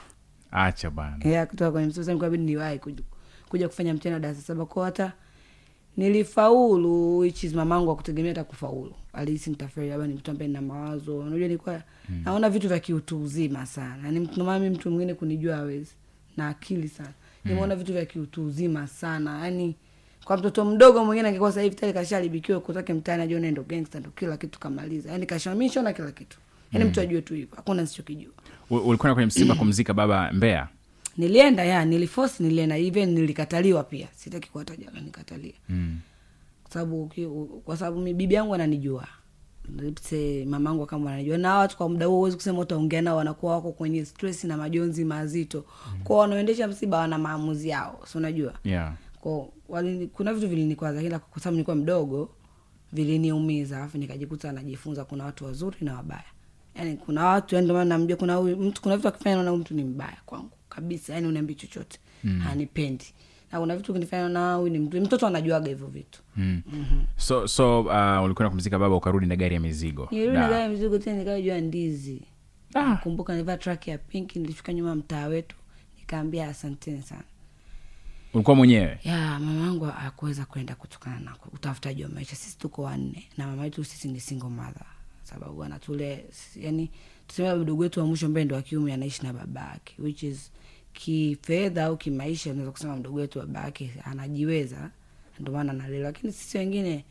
Acha 0.51 0.91
bana. 0.91 1.17
Yeah, 1.25 1.47
kutoka 1.47 1.71
kwenye 1.71 1.87
msosa 1.89 2.15
nikabidi 2.15 2.45
niwahi 2.45 2.79
kuja, 2.79 3.03
kuja 3.49 3.69
kufanya 3.69 3.95
mtihani 3.95 4.15
wa 4.15 4.21
darasa 4.21 4.41
saba. 4.43 4.67
Kwao 4.67 4.85
hata 4.85 5.13
nilifaulu 5.97 7.19
which 7.19 7.45
is 7.45 7.55
mamangu 7.55 7.91
akutegemea 7.91 8.31
hata 8.31 8.45
kufaulu. 8.45 8.95
Alihisi 9.13 9.51
nitaferi 9.51 9.89
labda 9.89 10.07
ni 10.07 10.15
mtu 10.15 10.31
ambaye 10.31 10.49
nina 10.49 10.63
mawazo. 10.63 11.19
Unajua 11.19 11.39
nilikuwa 11.39 11.83
mm. 12.09 12.23
naona 12.25 12.51
vitu 12.51 12.69
vya 12.69 12.79
kiutu 12.81 13.23
uzima 13.23 13.67
sana. 13.67 14.11
Ni 14.11 14.21
mtu 14.21 14.45
mtu 14.45 14.91
mwingine 14.91 15.15
kunijua 15.15 15.57
awezi 15.57 15.93
na 16.37 16.49
akili 16.49 16.89
sana. 16.89 17.13
Nimeona 17.45 17.77
vitu 17.77 17.93
vya 17.93 18.05
kiutu 18.07 18.45
uzima 18.47 18.87
sana. 18.87 19.45
Yani 19.45 19.77
kwa 20.25 20.37
mtoto 20.37 20.65
mdogo 20.65 21.05
mwingine 21.05 21.29
angekuwa 21.29 21.53
sahivi 21.53 21.69
hivi 21.71 21.81
tayari 21.81 21.99
kasharibikiwa 21.99 22.61
kutake 22.61 22.95
mtaani 22.95 23.23
ajua 23.23 23.41
nendo 23.41 23.63
gangsta 23.63 24.01
ndo 24.01 24.11
kila 24.11 24.37
kitu 24.37 24.61
kamaliza. 24.61 25.13
Yani 25.13 25.27
kashamishona 25.27 25.93
kila 25.93 26.13
kitu 26.13 26.39
yani 26.73 26.85
mtu 26.85 27.01
ajue 27.01 27.23
tu 27.23 27.35
hivyo 27.35 27.57
hakuna 27.57 27.83
nisichokijua 27.83 28.33
U- 28.71 28.77
ulikwenda 28.77 29.15
kwenye 29.15 29.27
msiba 29.27 29.55
kumzika 29.55 29.95
baba 29.95 30.33
mbea 30.33 30.69
nilienda 31.17 31.65
ya 31.65 31.85
niliforce 31.85 32.43
nilienda. 32.43 32.79
Even 32.79 33.09
nilikataliwa 33.13 33.85
pia. 33.85 34.09
Sitaki 34.17 34.51
kuwataja 34.51 34.91
nikatalia. 35.05 35.53
Mm. 35.69 35.99
kwa 36.63 36.73
sababu 36.73 37.13
kwa 37.65 37.77
sababu 37.77 38.01
bibi 38.15 38.35
yangu 38.35 38.55
ananijua. 38.55 39.07
Mamangu 40.47 40.87
kama 40.87 41.11
ananijua. 41.11 41.39
Na 41.39 41.55
watu 41.55 41.77
kwa 41.77 41.89
muda 41.89 42.07
huo 42.07 42.17
huwezi 42.17 42.37
kusema 42.37 42.59
utaongea 42.59 43.03
nao 43.03 43.17
wanakuwa 43.17 43.53
wako 43.55 43.73
kwenye 43.73 44.05
stress 44.05 44.45
na 44.45 44.57
majonzi 44.57 45.05
mazito. 45.05 45.65
Mm. 45.95 46.01
kwao 46.05 46.19
wanaoendesha 46.19 46.69
msiba 46.69 46.99
wana 46.99 47.19
maamuzi 47.19 47.69
yao 47.69 48.01
si 48.07 48.19
unajua? 48.19 48.55
Yeah. 48.65 48.95
Kuna 50.13 50.35
vitu 50.35 50.49
vilinikwaza 50.49 51.03
ila 51.03 51.19
kwa 51.19 51.41
sababu 51.43 51.55
nilikuwa 51.55 51.77
mdogo 51.77 52.31
viliniumiza 52.93 53.77
alafu 53.77 53.99
nikajikuta 53.99 54.53
najifunza 54.53 55.05
kuna 55.05 55.25
watu 55.25 55.45
wazuri 55.45 55.77
na 55.81 55.95
wabaya 55.97 56.25
yani 56.75 56.97
kuna 56.97 57.27
watu 57.27 57.55
yani 57.55 57.65
ndio 57.65 57.77
maana 57.77 57.89
namjua 57.99 58.17
kuna 58.17 58.35
huyu 58.35 58.57
mtu 58.57 58.83
kuna 58.83 58.97
vitu 58.97 59.09
akifanya 59.09 59.35
naona 59.37 59.51
huyu 59.51 59.61
mtu 59.61 59.75
ni 59.75 59.85
mbaya 59.85 60.17
kwangu 60.27 60.51
kabisa 60.69 61.15
yani 61.15 61.27
uniambi 61.27 61.55
chochote. 61.55 61.99
Mm. 62.25 62.41
hanipendi. 62.41 63.05
Na 63.53 63.61
kuna 63.61 63.77
vitu 63.77 63.93
kinifanya 63.93 64.29
na 64.29 64.55
huyu 64.55 64.73
ni 64.73 64.79
mtu 64.79 65.01
mtoto 65.01 65.27
anajuaga 65.27 65.69
hivyo 65.69 65.87
vitu. 65.87 66.23
Mm. 66.37 66.63
so 67.17 67.49
so 67.49 67.81
uh, 67.81 68.25
ulikuwa 68.25 68.51
kumzika 68.51 68.79
baba 68.79 68.97
ukarudi 68.97 69.27
na 69.27 69.37
gari 69.37 69.55
ya 69.55 69.61
mizigo. 69.61 70.09
Nirudi 70.11 70.39
na 70.39 70.49
gari 70.49 70.63
ya 70.63 70.69
mizigo 70.69 70.99
tena 70.99 71.19
nikawa 71.19 71.41
juu 71.41 71.55
ndizi. 71.61 72.23
Ah. 72.75 72.97
kumbuka 72.97 73.33
nilivaa 73.33 73.57
track 73.57 73.89
ya 73.89 73.99
pinki 73.99 74.39
nilifika 74.39 74.73
nyuma 74.73 74.95
mtaa 74.95 75.27
wetu 75.27 75.57
nikaambia 75.99 76.49
asanteni 76.49 77.03
sana. 77.03 77.23
Ulikuwa 78.35 78.57
mwenyewe? 78.57 78.99
Ya 79.05 79.39
mama 79.39 79.67
yangu 79.67 79.87
akuweza 79.87 80.45
kwenda 80.45 80.75
kutokana 80.75 81.21
na 81.21 81.37
utafutaji 81.53 82.03
wa 82.05 82.09
maisha. 82.11 82.37
Sisi 82.37 82.59
tuko 82.59 82.83
wanne 82.83 83.29
na 83.39 83.47
mama 83.47 83.65
yetu 83.65 83.85
sisi 83.85 84.09
ni 84.09 84.21
single 84.21 84.49
mother 84.49 84.87
sababu 85.31 85.65
anatule 85.65 86.25
yani 86.57 86.91
tuseme 87.27 87.55
mdogo 87.55 87.83
wetu 87.83 88.01
wa 88.01 88.07
mwisho 88.07 88.27
ambaye 88.27 88.45
ndo 88.45 88.57
wa 88.57 88.63
kiume 88.63 88.93
anaishi 88.95 89.23
na 89.23 89.33
baba 89.33 89.73
ake 89.73 89.95
which 89.99 90.23
is 90.23 90.53
kifedha 90.93 91.85
au 91.85 91.97
kimaisha 91.97 92.51
unaweza 92.51 92.73
kusema 92.73 92.97
mdogo 92.97 93.19
wetu 93.19 93.39
baba 93.39 93.61
yake 93.61 93.91
anajiweza 94.05 94.91
ndio 95.41 95.53
maana 95.55 95.73
analelewa. 95.73 96.03
Lakini 96.11 96.33
sisi 96.33 96.59
wengine 96.59 97.05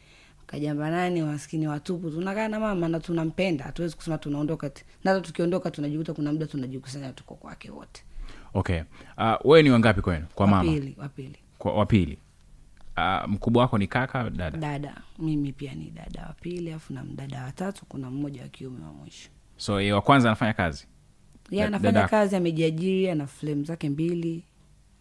kajambanani 0.48 1.22
maskini 1.22 1.68
watupu 1.68 2.12
tunakaa 2.12 2.48
na 2.48 2.60
mama 2.60 2.88
na 2.88 3.00
tunampenda 3.00 3.64
hatuwezi 3.66 3.96
kusema 3.96 4.18
tunaondoka 4.18 4.68
ati- 4.68 5.22
tukiondoka 5.22 5.72
tunajikuta 5.72 6.14
kuna 6.14 6.34
muda 6.34 6.46
tunajikusanya 6.48 7.14
tuko 7.14 7.36
kwake 7.36 7.72
wote. 7.72 8.04
Okay. 8.54 8.82
Uh, 9.18 9.34
wewe 9.52 9.64
ni 9.64 9.70
wangapi 9.70 10.02
kwenu? 10.02 10.26
Kwa 10.36 10.48
mama? 10.48 10.70
wapili 10.72 10.96
wapili 11.00 11.36
kwa 11.58 11.74
wapili 11.74 12.18
uh, 12.98 13.30
mkubwa 13.30 13.62
wako 13.62 13.78
ni 13.78 13.88
kaka 13.88 14.30
dada? 14.30 14.58
Dada. 14.58 15.02
Mimi 15.20 15.54
pia 15.54 15.74
ni 15.76 15.92
dada 15.92 16.22
wa 16.28 16.34
pili 16.34 16.70
alafu 16.70 16.94
na 16.94 17.04
mdada 17.04 17.44
watatu 17.44 17.86
kuna 17.86 18.12
mmoja 18.12 18.42
wa 18.42 18.48
kiume 18.48 18.86
wa 18.86 18.94
mwisho. 18.94 19.30
So 19.58 19.82
yeye 19.82 19.94
wa 19.94 20.02
kwanza 20.02 20.30
anafanya 20.30 20.54
kazi? 20.54 20.88
Ya, 21.52 21.68
anafanya 21.68 21.92
dada- 21.92 22.08
kazi 22.08 22.36
amejiajiri 22.36 23.10
ana 23.10 23.28
flem 23.28 23.66
zake 23.66 23.90
mbili 23.90 24.44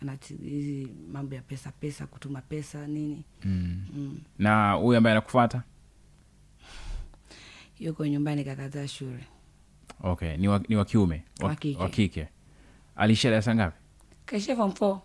ana 0.03 0.19
hizi 0.43 0.89
mambo 1.13 1.35
ya 1.35 1.43
pesa 1.43 1.73
pesa 1.73 2.07
kutuma 2.07 2.41
pesa 2.41 2.87
nini. 2.87 3.25
Mm. 3.45 3.85
mm. 3.95 4.21
na 4.39 4.73
huyu 4.73 4.99
ambaye 4.99 5.13
anakufata 5.13 5.63
yuko 7.81 8.07
nyumbani 8.07 8.45
kakataa 8.45 8.87
shule. 8.89 9.25
Okay 10.03 10.37
ni 10.37 10.49
wa, 10.49 10.61
ni 10.69 10.77
wa 10.77 10.85
kiume? 10.85 11.23
Wa, 11.41 11.49
Wa 11.49 11.57
kike. 11.57 11.81
wa 11.83 11.89
darasa 13.31 13.55
ngapi? 13.55 13.77
Kaishia 14.27 14.57
form 14.57 14.73
four. 14.73 15.01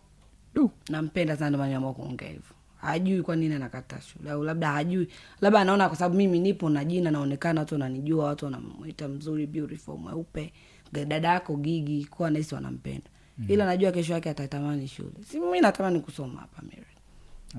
Nampenda 0.89 1.37
sana 1.37 1.57
kuongea 1.93 2.27
hivyo 2.27 2.55
hajui 2.83 3.21
kwa 3.21 3.35
nini 3.35 3.55
anakataa 3.55 3.99
shule 4.01 4.31
au 4.31 4.43
labda 4.43 4.71
hajui. 4.71 5.07
Labda 5.41 5.59
anaona 5.59 5.87
kwa 5.87 5.97
sababu 5.97 6.15
mimi 6.15 6.39
nipo 6.39 6.69
na 6.69 6.85
jina 6.85 7.11
naonekana 7.11 7.61
watu 7.61 7.75
wananijua 7.75 8.25
watu 8.25 8.45
wanamwita 8.45 9.07
mzuri 9.07 9.47
beautiful 9.47 9.97
mweupe. 9.97 10.53
Dada 10.91 11.27
yako 11.27 11.55
gigi 11.57 12.05
kuwa 12.05 12.29
nahisi 12.31 12.55
wanampenda. 12.55 13.09
Mm. 13.37 13.45
ila 13.49 13.65
najua 13.65 13.91
kesho 13.91 14.13
yake 14.13 14.29
atatamani 14.29 14.87
shule. 14.87 15.09
Si 15.29 15.39
mi 15.39 15.59
natamani 15.61 15.99
kusoma 15.99 16.39
hapa 16.39 16.61
Mary. 16.61 16.85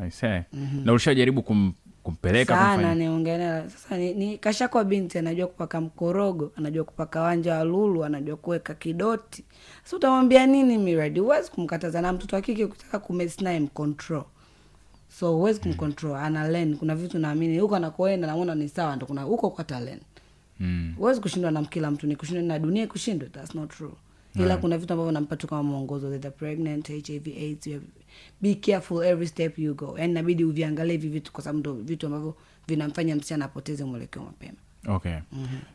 I 0.07 0.11
say. 0.11 0.41
na 0.85 0.93
ulishajaribu 0.93 1.43
kum, 1.43 1.73
kumpeleka 2.03 2.55
sana 2.55 2.95
kumfanya 2.95 3.71
sasa 3.71 3.97
ni, 3.97 4.15
ni 4.15 4.39
kashakwa 4.39 4.85
binti 4.85 5.19
anajua 5.19 5.47
kupaka 5.47 5.81
mkorogo 5.81 6.53
anajua 6.57 6.85
kupaka 6.85 7.21
wanja 7.23 7.55
wa 7.55 7.65
lulu 7.65 8.05
anajua 8.05 8.37
kuweka 8.37 8.75
kidoti. 8.75 9.45
Sasa 9.85 9.97
utamwambia 9.97 10.47
nini 10.47 10.79
miradi 10.79 11.21
huwezi 11.21 11.51
kumkataza. 11.51 12.01
Na 12.03 12.13
mtoto 12.13 12.37
wa 12.37 12.43
kike 12.43 12.65
ukitaka 12.65 12.99
kumesnaye 12.99 13.61
mcontrol 13.61 14.25
so 15.21 15.33
huwezi 15.37 15.61
kumcontrol 15.61 16.17
ana 16.17 16.49
learn. 16.49 16.77
Kuna 16.77 16.95
vitu 16.97 17.19
naamini 17.19 17.59
huko 17.59 17.77
anakoenda 17.77 18.27
naona 18.27 18.55
ni 18.55 18.69
sawa 18.69 18.97
ndo 18.97 19.07
kuna 19.07 19.23
huko 19.23 19.51
kata 19.51 19.81
learn 19.81 20.01
mm. 20.61 20.95
huwezi 20.99 21.21
kushindwa 21.21 21.51
na 21.51 21.65
kila 21.65 21.91
mtu 21.91 22.07
ni 22.07 22.17
kushindwa 22.17 22.43
na 22.45 22.59
dunia 22.59 22.87
kushindwa 22.87 23.29
that's 23.29 23.55
not 23.55 23.71
true. 23.71 23.93
Ila 24.35 24.57
kuna 24.57 24.79
vitu 24.79 24.93
ambavyo 24.93 25.13
nampa 25.13 25.37
tu 25.37 25.47
kama 25.47 25.63
mwongozo 25.63 26.11
that 26.11 26.25
are 26.25 26.35
pregnant 26.35 26.89
hiv 26.89 27.27
aids 27.27 27.65
have, 27.69 27.85
be 28.41 28.55
careful 28.55 29.05
every 29.05 29.27
step 29.27 29.59
you 29.59 29.75
go. 29.75 29.95
Yani 29.99 30.11
inabidi 30.13 30.45
uviangalie 30.45 30.93
hivi 30.93 31.09
vitu 31.09 31.33
kwa 31.33 31.45
sababu 31.45 31.59
ndo 31.59 31.73
vitu 31.75 32.07
ambavyo 32.07 32.35
vinamfanya 32.69 33.17
msichana 33.17 33.45
apoteze 33.45 33.85
mwelekeo 33.85 34.23
mapema 34.23 34.57
okay. 34.89 35.19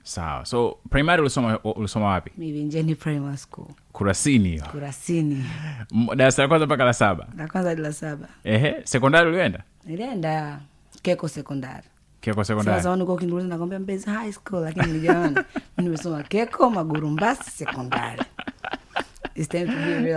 Sawa. 0.04 0.46
So 0.46 0.78
primary 0.89 1.22
ulisoma 1.22 1.60
ulisoma 1.60 2.06
wapi? 2.06 2.32
Mivinjeni 2.38 2.96
primary 2.96 3.38
school. 3.38 3.68
Kurasini. 3.92 4.60
Kurasini. 4.60 5.46
Darasa 6.16 6.42
la 6.42 6.48
kwanza 6.48 6.66
mpaka 6.66 6.84
la 6.84 6.94
saba? 6.94 7.28
La 7.38 7.48
kwanza 7.48 7.75
la 7.75 7.94
saba. 7.94 8.28
Ehe. 8.44 8.75
Sekondari 8.84 9.30
ulienda? 9.30 9.63
Nilienda 9.86 10.60
keko 11.01 11.28
sekondari. 11.28 11.88
Keko 12.22 12.44
sekondari. 12.44 12.84
Sasa 12.84 12.96
nakwambia 12.96 13.80
mbezi 13.80 14.10
high 14.10 14.32
school 14.32 14.62
lakini 14.63 14.88
nijaona 14.88 15.44
nimesoma 15.78 16.24
keko 16.24 16.70
magurumbasi 16.70 17.51
sekondari. 17.51 18.24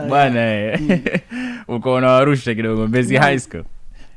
Bwana 0.08 0.78
mm. 0.80 1.00
uko 1.76 1.94
unawarusha 1.94 2.54
kidogo 2.54 2.87
mbezi 2.87 3.16
high 3.16 3.38
school 3.38 3.64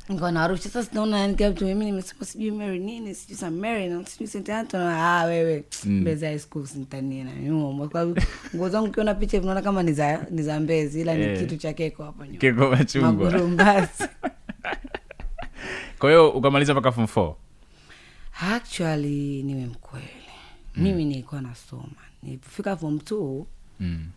niko 0.09 0.31
narusha 0.31 0.63
sasa 0.69 0.89
sinaona 0.89 1.19
yani 1.19 1.35
kila 1.35 1.49
mtu 1.49 1.65
mimi 1.65 1.85
nimesema 1.85 2.25
sijui 2.25 2.51
mary 2.51 2.79
nini 2.79 3.15
sijui 3.15 3.37
sa 3.37 3.51
mary 3.51 3.87
na 3.89 4.05
sijui 4.05 4.27
st 4.27 4.49
anton 4.49 4.81
ah 4.81 5.23
wewe. 5.25 5.63
Mbezi 5.85 6.25
high 6.25 6.39
school 6.39 6.65
sintanie 6.65 7.23
na 7.23 7.35
nyuma 7.35 7.87
kwa 7.87 8.01
sababu 8.01 8.21
nguo 8.55 8.69
zangu 8.69 8.87
ukiona 8.87 9.15
picha 9.15 9.39
vinaona 9.39 9.61
kama 9.61 9.83
ni 9.83 9.93
za 9.93 10.25
ni 10.29 10.43
za 10.43 10.59
mbezi 10.59 11.01
ila 11.01 11.15
ni 11.15 11.23
Eh. 11.23 11.39
kitu 11.39 11.57
cha 11.57 11.73
keko 11.73 12.03
hapa 12.03 12.27
nyuma 12.27 12.39
keko 12.39 12.69
machungwa 12.69 13.11
magurumbasi 13.11 14.03
kwa 15.99 16.09
hiyo 16.09 16.29
ukamaliza 16.29 16.73
mpaka 16.73 16.91
form 16.91 17.07
four? 17.07 17.35
Actually 18.53 19.43
niwe 19.43 19.65
mkweli. 19.65 20.05
Mimi 20.77 21.05
nilikuwa 21.05 21.41
nasoma. 21.41 21.83
Nilipofika 22.23 22.77
form 22.77 22.99
two 22.99 23.47
mm. 23.79 24.07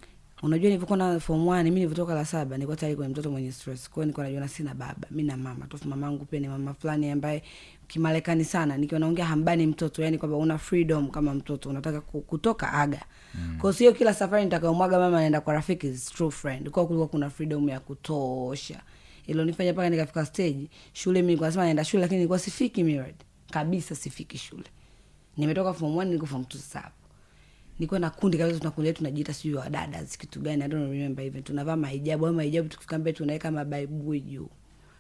Unajua 0.43 0.65
nilivyokuwa 0.69 0.99
na 0.99 1.21
form 1.21 1.49
one 1.49 1.63
mi 1.63 1.71
nilivyotoka 1.71 2.15
la 2.15 2.25
saba 2.25 2.57
nilikuwa 2.57 2.77
tayari 2.77 2.97
kwenye 2.97 3.13
mtoto 3.13 3.31
mwenye 3.31 3.53
stress. 3.53 3.91
Kwao 3.91 4.05
nilikuwa 4.05 4.27
najiona 4.27 4.49
sina 4.49 4.75
baba 4.75 5.09
mi 5.11 5.23
na 5.23 5.37
mama. 5.37 5.67
Tofu 5.67 5.89
mamangu 5.89 6.25
pia 6.25 6.41
ni 6.41 6.49
mama 6.49 6.75
fulani 6.75 7.11
ambaye 7.11 7.43
kimarekani 7.87 8.45
sana. 8.45 8.77
Nikiwa 8.77 9.01
naongea 9.01 9.25
hambani 9.27 9.67
mtoto 9.67 10.03
yani 10.03 10.19
kwamba 10.19 10.37
una 10.37 10.59
freedom 10.59 11.11
kama 11.11 11.35
mtoto 11.35 11.71
unataka 11.71 12.01
kutoka 12.01 12.73
aga. 12.73 13.03
Mm. 13.35 13.59
Kwa 13.61 13.73
hiyo 13.73 13.93
kila 13.93 14.15
safari 14.15 14.45
nitakayomwaga 14.45 14.99
mama 14.99 15.17
naenda 15.21 15.41
kwa 15.41 15.55
rafiki 15.55 15.87
is 15.89 16.05
true 16.11 16.31
friend. 16.31 16.71
Kwa 16.71 16.87
kulikuwa 16.87 17.09
kuna 17.09 17.31
freedom 17.31 17.69
ya 17.69 17.81
kutosha. 17.81 18.81
Ilonifanya 19.27 19.73
mpaka 19.73 19.91
nikafika 19.91 20.27
stage 20.27 20.69
shule 20.93 21.19
mimi 21.21 21.27
nilikuwa 21.27 21.49
nasema 21.49 21.65
naenda 21.65 21.85
shule 21.85 22.01
lakini 22.01 22.17
nilikuwa 22.19 22.39
sifiki 22.39 22.85
mirad 22.85 23.15
kabisa 23.51 23.95
sifiki 23.95 24.39
shule. 24.39 24.65
Nimetoka 25.37 25.73
form 25.75 25.93
1 25.97 26.05
niko 26.05 26.27
form 26.27 26.43
2 26.43 26.57
sasa 26.57 26.91
nilikuwa 27.79 28.01
na 28.01 28.11
kundi 28.11 28.39
kabisa 28.39 28.59
tunakulia 28.59 28.93
tunajiita 28.93 29.35
sijui 29.35 29.57
wadada 29.57 30.05
kitu 30.05 30.41
gani 30.41 30.65
I 30.65 30.69
don't 30.69 30.91
remember 30.93 31.25
even 31.25 31.43
tunavaa 31.43 31.77
mahijabu 31.77 32.27
au 32.27 32.33
mahijabu 32.33 32.69
tukifika 32.69 32.99
mbele 32.99 33.17
tunaweka 33.17 33.51
mabaibui 33.51 34.21
juu. 34.21 34.49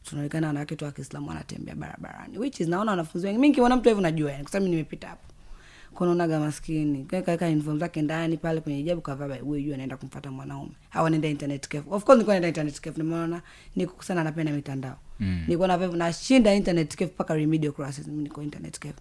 Tunaonekana 0.04 0.46
wanawake 0.46 0.76
tu 0.76 0.84
wa 0.84 0.92
Kiislamu 0.92 1.28
wanatembea 1.28 1.74
barabarani 1.74 2.38
which 2.38 2.60
is 2.60 2.68
naona 2.68 2.90
wanafunzi 2.90 3.26
wengi. 3.26 3.38
Mi 3.40 3.48
nikiona 3.48 3.76
mtu 3.76 3.88
hivo 3.88 4.00
najua 4.00 4.30
yani 4.32 4.42
kwa 4.42 4.52
sababu 4.52 4.70
nimepita 4.70 5.08
hapo. 5.08 5.22
Kunaonaga 5.94 6.40
maskini. 6.40 7.04
Kaweka 7.04 7.46
uniform 7.46 7.78
zake 7.78 8.02
ndani 8.02 8.36
pale 8.36 8.60
kwenye 8.60 8.78
hijabu 8.78 9.00
kavaa 9.00 9.28
baibui 9.28 9.62
juu 9.62 9.74
anaenda 9.74 9.96
kumfata 9.96 10.30
mwanaume. 10.30 10.72
Au 10.92 11.06
anaenda 11.06 11.28
internet 11.28 11.68
cafe. 11.68 11.90
Of 11.90 12.04
course 12.04 12.16
nilikuwa 12.16 12.34
naenda 12.34 12.48
internet 12.48 12.80
cafe 12.80 13.02
nimeona 13.02 13.42
niko 13.76 14.02
sana 14.02 14.24
napenda 14.24 14.52
mitandao. 14.52 14.98
Mm. 15.20 15.40
nilikuwa 15.46 15.68
na 15.68 15.76
nashinda 15.86 16.54
internet 16.54 16.90
cafe 16.96 17.04
mpaka 17.14 17.34
remedial 17.34 17.72
classes. 17.72 18.06
Mimi 18.06 18.22
niko 18.22 18.42
internet 18.42 18.78
cafe 18.78 19.00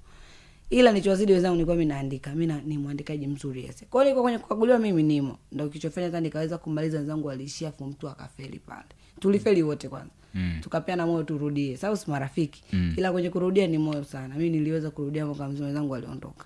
ila 0.69 0.91
nichowazidi 0.91 1.33
wenzangu 1.33 1.55
nilikuwa 1.55 1.75
mimi 1.77 1.85
naandika. 1.89 2.35
Mi 2.35 2.45
na- 2.47 2.61
ni 2.61 2.77
mwandikaji 2.77 3.27
mzuri 3.27 3.63
yes 3.65 3.85
kwao 3.89 4.03
nilikuwa 4.03 4.23
kwenye 4.23 4.37
kukaguliwa 4.39 4.79
mimi 4.79 5.03
nimo. 5.03 5.37
Ndio 5.51 5.67
kilichofanya 5.67 6.07
hata 6.07 6.19
nikaweza 6.21 6.57
kumaliza 6.57 6.97
wenzangu 6.97 7.27
waliishia 7.27 7.71
form 7.71 7.91
2 7.93 8.09
akafeli 8.11 8.59
pale. 8.59 8.87
Tulifeli 9.19 9.63
wote 9.63 9.89
kwanza. 9.89 10.11
Mm. 10.33 10.57
tukapeana 10.61 11.05
moyo 11.07 11.23
turudie. 11.23 11.77
Sababu 11.77 11.97
si 11.97 12.11
marafiki. 12.11 12.63
Mm. 12.73 12.93
ila 12.97 13.11
kwenye 13.11 13.29
kurudia 13.29 13.67
ni 13.67 13.77
moyo 13.77 14.03
sana. 14.03 14.35
Mimi 14.35 14.49
niliweza 14.49 14.91
kurudia 14.91 15.25
mwaka 15.25 15.47
mzima 15.47 15.65
wenzangu 15.65 15.91
waliondoka. 15.93 16.45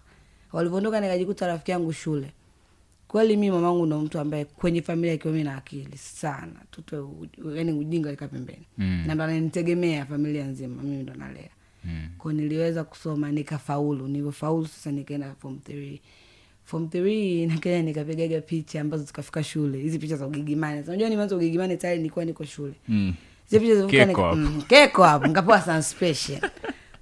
Walivyoondoka 0.53 1.01
nikajikuta 1.01 1.47
rafiki 1.47 1.71
yangu 1.71 1.93
shule. 1.93 2.31
Kweli 3.07 3.37
mi 3.37 3.51
mamangu 3.51 3.85
ndo 3.85 3.99
mtu 3.99 4.19
ambaye 4.19 4.45
kwenye 4.45 4.81
familia 4.81 5.13
ikiwa 5.13 5.33
mi 5.33 5.43
na 5.43 5.57
akili 5.57 5.97
sana. 5.97 6.55
Tutoe 6.71 7.05
yani 7.55 7.71
ujinga 7.71 8.11
lika 8.11 8.27
pembeni. 8.27 8.65
Mm. 8.77 9.03
na 9.07 9.15
ndo 9.15 9.23
ananitegemea 9.23 10.05
familia 10.05 10.45
nzima. 10.45 10.83
Mimi 10.83 11.03
ndo 11.03 11.13
nalea 11.13 11.49
mm. 12.29 12.35
niliweza 12.35 12.83
kusoma 12.83 13.31
nikafaulu. 13.31 14.07
Nilivyofaulu 14.07 14.67
sasa 14.67 14.91
nikaenda 14.91 15.35
form 15.39 15.59
three. 15.59 16.01
Form 16.63 16.89
three 16.89 17.45
nikaenda 17.45 17.81
nikapigaga 17.81 18.41
picha 18.41 18.81
ambazo 18.81 19.03
zikafika 19.03 19.43
shule. 19.43 19.77
Hizi 19.77 19.99
picha 19.99 20.15
za 20.17 20.27
ugigimani 20.27 20.83
unajua 20.87 21.09
nimeanza 21.09 21.35
ugigimani 21.35 21.77
tayari 21.77 21.97
nilikuwa 21.99 22.25
niko 22.25 22.45
shule. 22.45 22.73
Mm. 22.87 23.13
Keko 23.87 24.21
hapo. 24.23 24.35
mm, 24.35 24.61
keko 24.67 25.03
hapo. 25.03 25.27
Nikapewa 25.27 25.61
suspension 25.61 26.39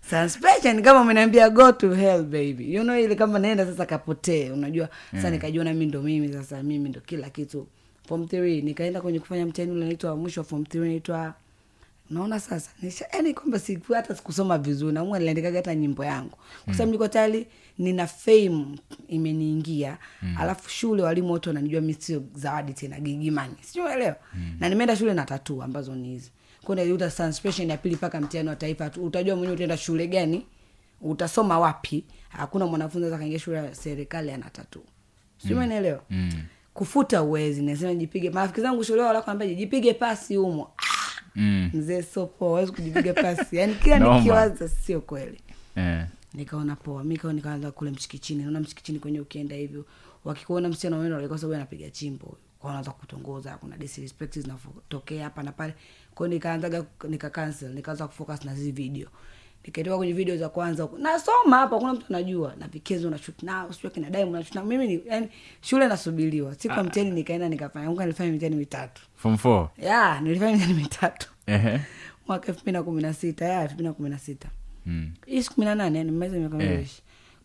suspension 0.09 0.81
kama 0.83 1.01
umeniambia 1.01 1.49
go 1.49 1.71
to 1.71 1.93
hell 1.93 2.23
baby. 2.23 2.73
You 2.73 2.83
know 2.83 2.95
ile 2.99 3.15
kama 3.15 3.39
naenda 3.39 3.65
sasa 3.65 3.85
kapotee. 3.85 4.51
Unajua 4.51 4.89
sasa 5.11 5.17
yeah. 5.17 5.31
Nikajua 5.31 5.63
nami 5.63 5.85
ndo 5.85 6.01
mimi 6.01 6.33
sasa 6.33 6.63
mimi 6.63 6.89
ndo 6.89 6.99
kila 7.01 7.29
kitu. 7.29 7.67
Form 8.07 8.27
three 8.27 8.61
nikaenda 8.61 9.01
kwenye 9.01 9.19
kufanya 9.19 9.45
mtihani 9.45 9.71
ule 9.73 9.85
naitwa 9.85 10.15
mwisho 10.15 10.41
wa 10.41 10.45
form 10.45 10.65
three 10.65 10.89
naitwa 10.89 11.33
naona 12.09 12.39
sasa 12.39 12.71
nisha 12.81 13.05
yani 13.13 13.33
kwamba 13.33 13.59
siku 13.59 13.93
hata 13.93 14.15
sikusoma 14.15 14.57
vizuri 14.57 14.93
naumwa 14.93 15.19
niliandikaga 15.19 15.57
hata 15.57 15.75
nyimbo 15.75 16.05
yangu. 16.05 16.37
Kwa 16.65 16.73
sababu 16.73 16.91
niko 16.91 17.07
tayari 17.07 17.47
nina 17.77 18.07
fame 18.07 18.65
imeniingia. 19.07 19.97
Mm. 20.21 20.35
alafu 20.39 20.69
shule 20.69 21.03
walimu 21.03 21.31
wote 21.31 21.49
wananijua 21.49 21.81
mi 21.81 21.93
sio 21.93 22.23
zawadi 22.35 22.73
tena 22.73 22.99
gigimani. 22.99 23.55
Sijuelewa 23.61 24.15
mm. 24.33 24.57
na 24.59 24.69
nimeenda 24.69 24.95
shule 24.95 25.13
na 25.13 25.25
tatu 25.25 25.63
ambazo 25.63 25.95
ni 25.95 26.07
hizi. 26.07 26.31
Suspension 27.09 27.69
ya 27.69 27.77
pili 27.77 27.95
mpaka 27.95 28.21
mtihani 28.21 28.49
wa 28.49 28.55
taifa. 28.55 28.91
Utajua 29.01 29.35
mwenyewe 29.35 29.53
utaenda 29.55 29.77
shule 29.77 30.07
gani? 30.07 30.45
Utasoma 31.01 31.59
wapi? 31.59 32.03
Hakuna 32.29 32.65
mwanafunzi 32.67 33.05
aweza 33.05 33.17
kaingia 33.17 33.39
shule 33.39 33.57
ya 33.57 33.75
serikali 33.75 34.31
ana 34.31 34.49
tatu 34.49 34.79
siumenielewa 35.47 36.03
mm. 36.09 36.31
kufuta 36.73 37.23
uwezi 37.23 37.61
nasema 37.61 37.93
jipige 37.95 38.29
marafiki 38.29 38.61
zangu 38.61 38.83
shule 38.83 39.01
wala 39.01 39.21
kwambia 39.21 39.53
jipige 39.53 39.93
pasi 39.93 40.35
humo 40.35 40.71
Mm. 41.39 41.69
mzee 41.73 42.01
so 42.01 42.25
poa 42.27 42.57
awezi 42.57 42.71
kujipiga 42.71 43.13
pasi. 43.13 43.55
Yani 43.57 43.75
kila 43.75 43.99
Noma. 43.99 44.17
nikiwaza 44.17 44.69
sio 44.69 45.01
kweli. 45.01 45.41
Yeah. 45.75 46.07
nikaona 46.33 46.75
poa. 46.75 47.03
Mi 47.03 47.19
nikaanza 47.33 47.71
kule 47.71 47.91
mchikichini. 47.91 48.43
Naona 48.43 48.59
mchikichini 48.59 48.99
kwenye 48.99 49.19
ukienda 49.19 49.55
hivyo. 49.55 49.85
Wakikuona 50.25 50.69
msichana 50.69 50.97
wenu 50.97 51.15
walikuwa 51.15 51.39
sababu 51.39 51.55
anapiga 51.55 51.89
chimbo. 51.89 52.37
Kwa 52.59 52.83
kutongoza 52.83 53.57
kuna 53.57 53.77
disrespect 53.77 54.39
zinatokea 54.39 55.23
hapa 55.23 55.43
na 55.43 55.51
pale. 55.51 55.73
Kwao 56.15 56.27
nikaanzaga 56.29 56.85
nika 57.09 57.29
cancel. 57.29 57.69
Nikaanza 57.73 58.07
kufocus 58.07 58.45
na 58.45 58.51
hizi 58.53 58.71
video 58.71 59.09
nikaitoka 59.65 59.97
kwenye 59.97 60.13
video 60.13 60.37
za 60.37 60.49
kwanza 60.49 60.83
huko. 60.83 60.97
nasoma 60.97 61.57
hapa 61.57 61.79
kuna 61.79 61.93
mtu 61.93 62.05
anajua. 62.09 62.53
Na 62.59 62.67
vikezo 62.67 63.09
na 63.09 63.17
shoot 63.17 63.43
nao 63.43 63.73
sio 63.73 63.89
kina 63.89 64.09
dai 64.09 64.29
na 64.29 64.43
shoot 64.43 64.55
nao. 64.55 64.65
Mimi 64.65 64.87
ni 64.87 65.01
yani 65.05 65.29
shule 65.61 65.87
nasubiriwa. 65.87 66.55
Siku 66.55 66.73
ya 66.75 66.83
mtihani 66.83 67.11
nikaenda 67.11 67.49
nikafanya. 67.49 67.85
Mungu 67.87 68.01
nilifanya 68.01 68.31
mitihani 68.31 68.55
mitatu. 68.55 69.01
Form 69.15 69.37
four? 69.37 69.69
Ya 69.77 70.21
nilifanya 70.21 70.51
mitihani 70.51 70.73
mitatu. 70.81 71.29
Ehe. 71.47 71.79
mwaka 72.27 72.47
elfu 72.47 72.59
mbili 72.61 72.77
na 72.77 72.83
kumi 72.83 73.01
na 73.01 73.13
sita. 73.13 73.45
Ya 73.45 73.61
elfu 73.61 73.73
mbili 73.73 73.87
na 73.87 73.93
kumi 73.93 74.09
na 74.09 74.19
sita. 74.19 74.49
Mm. 74.85 75.11
hii 75.25 75.43
siku 75.43 75.55
kumi 75.55 75.65
na 75.65 75.75
nane 75.75 75.97
yani 75.97 76.11
mmeza 76.11 76.37
miaka 76.37 76.63
Eh. 76.63 76.87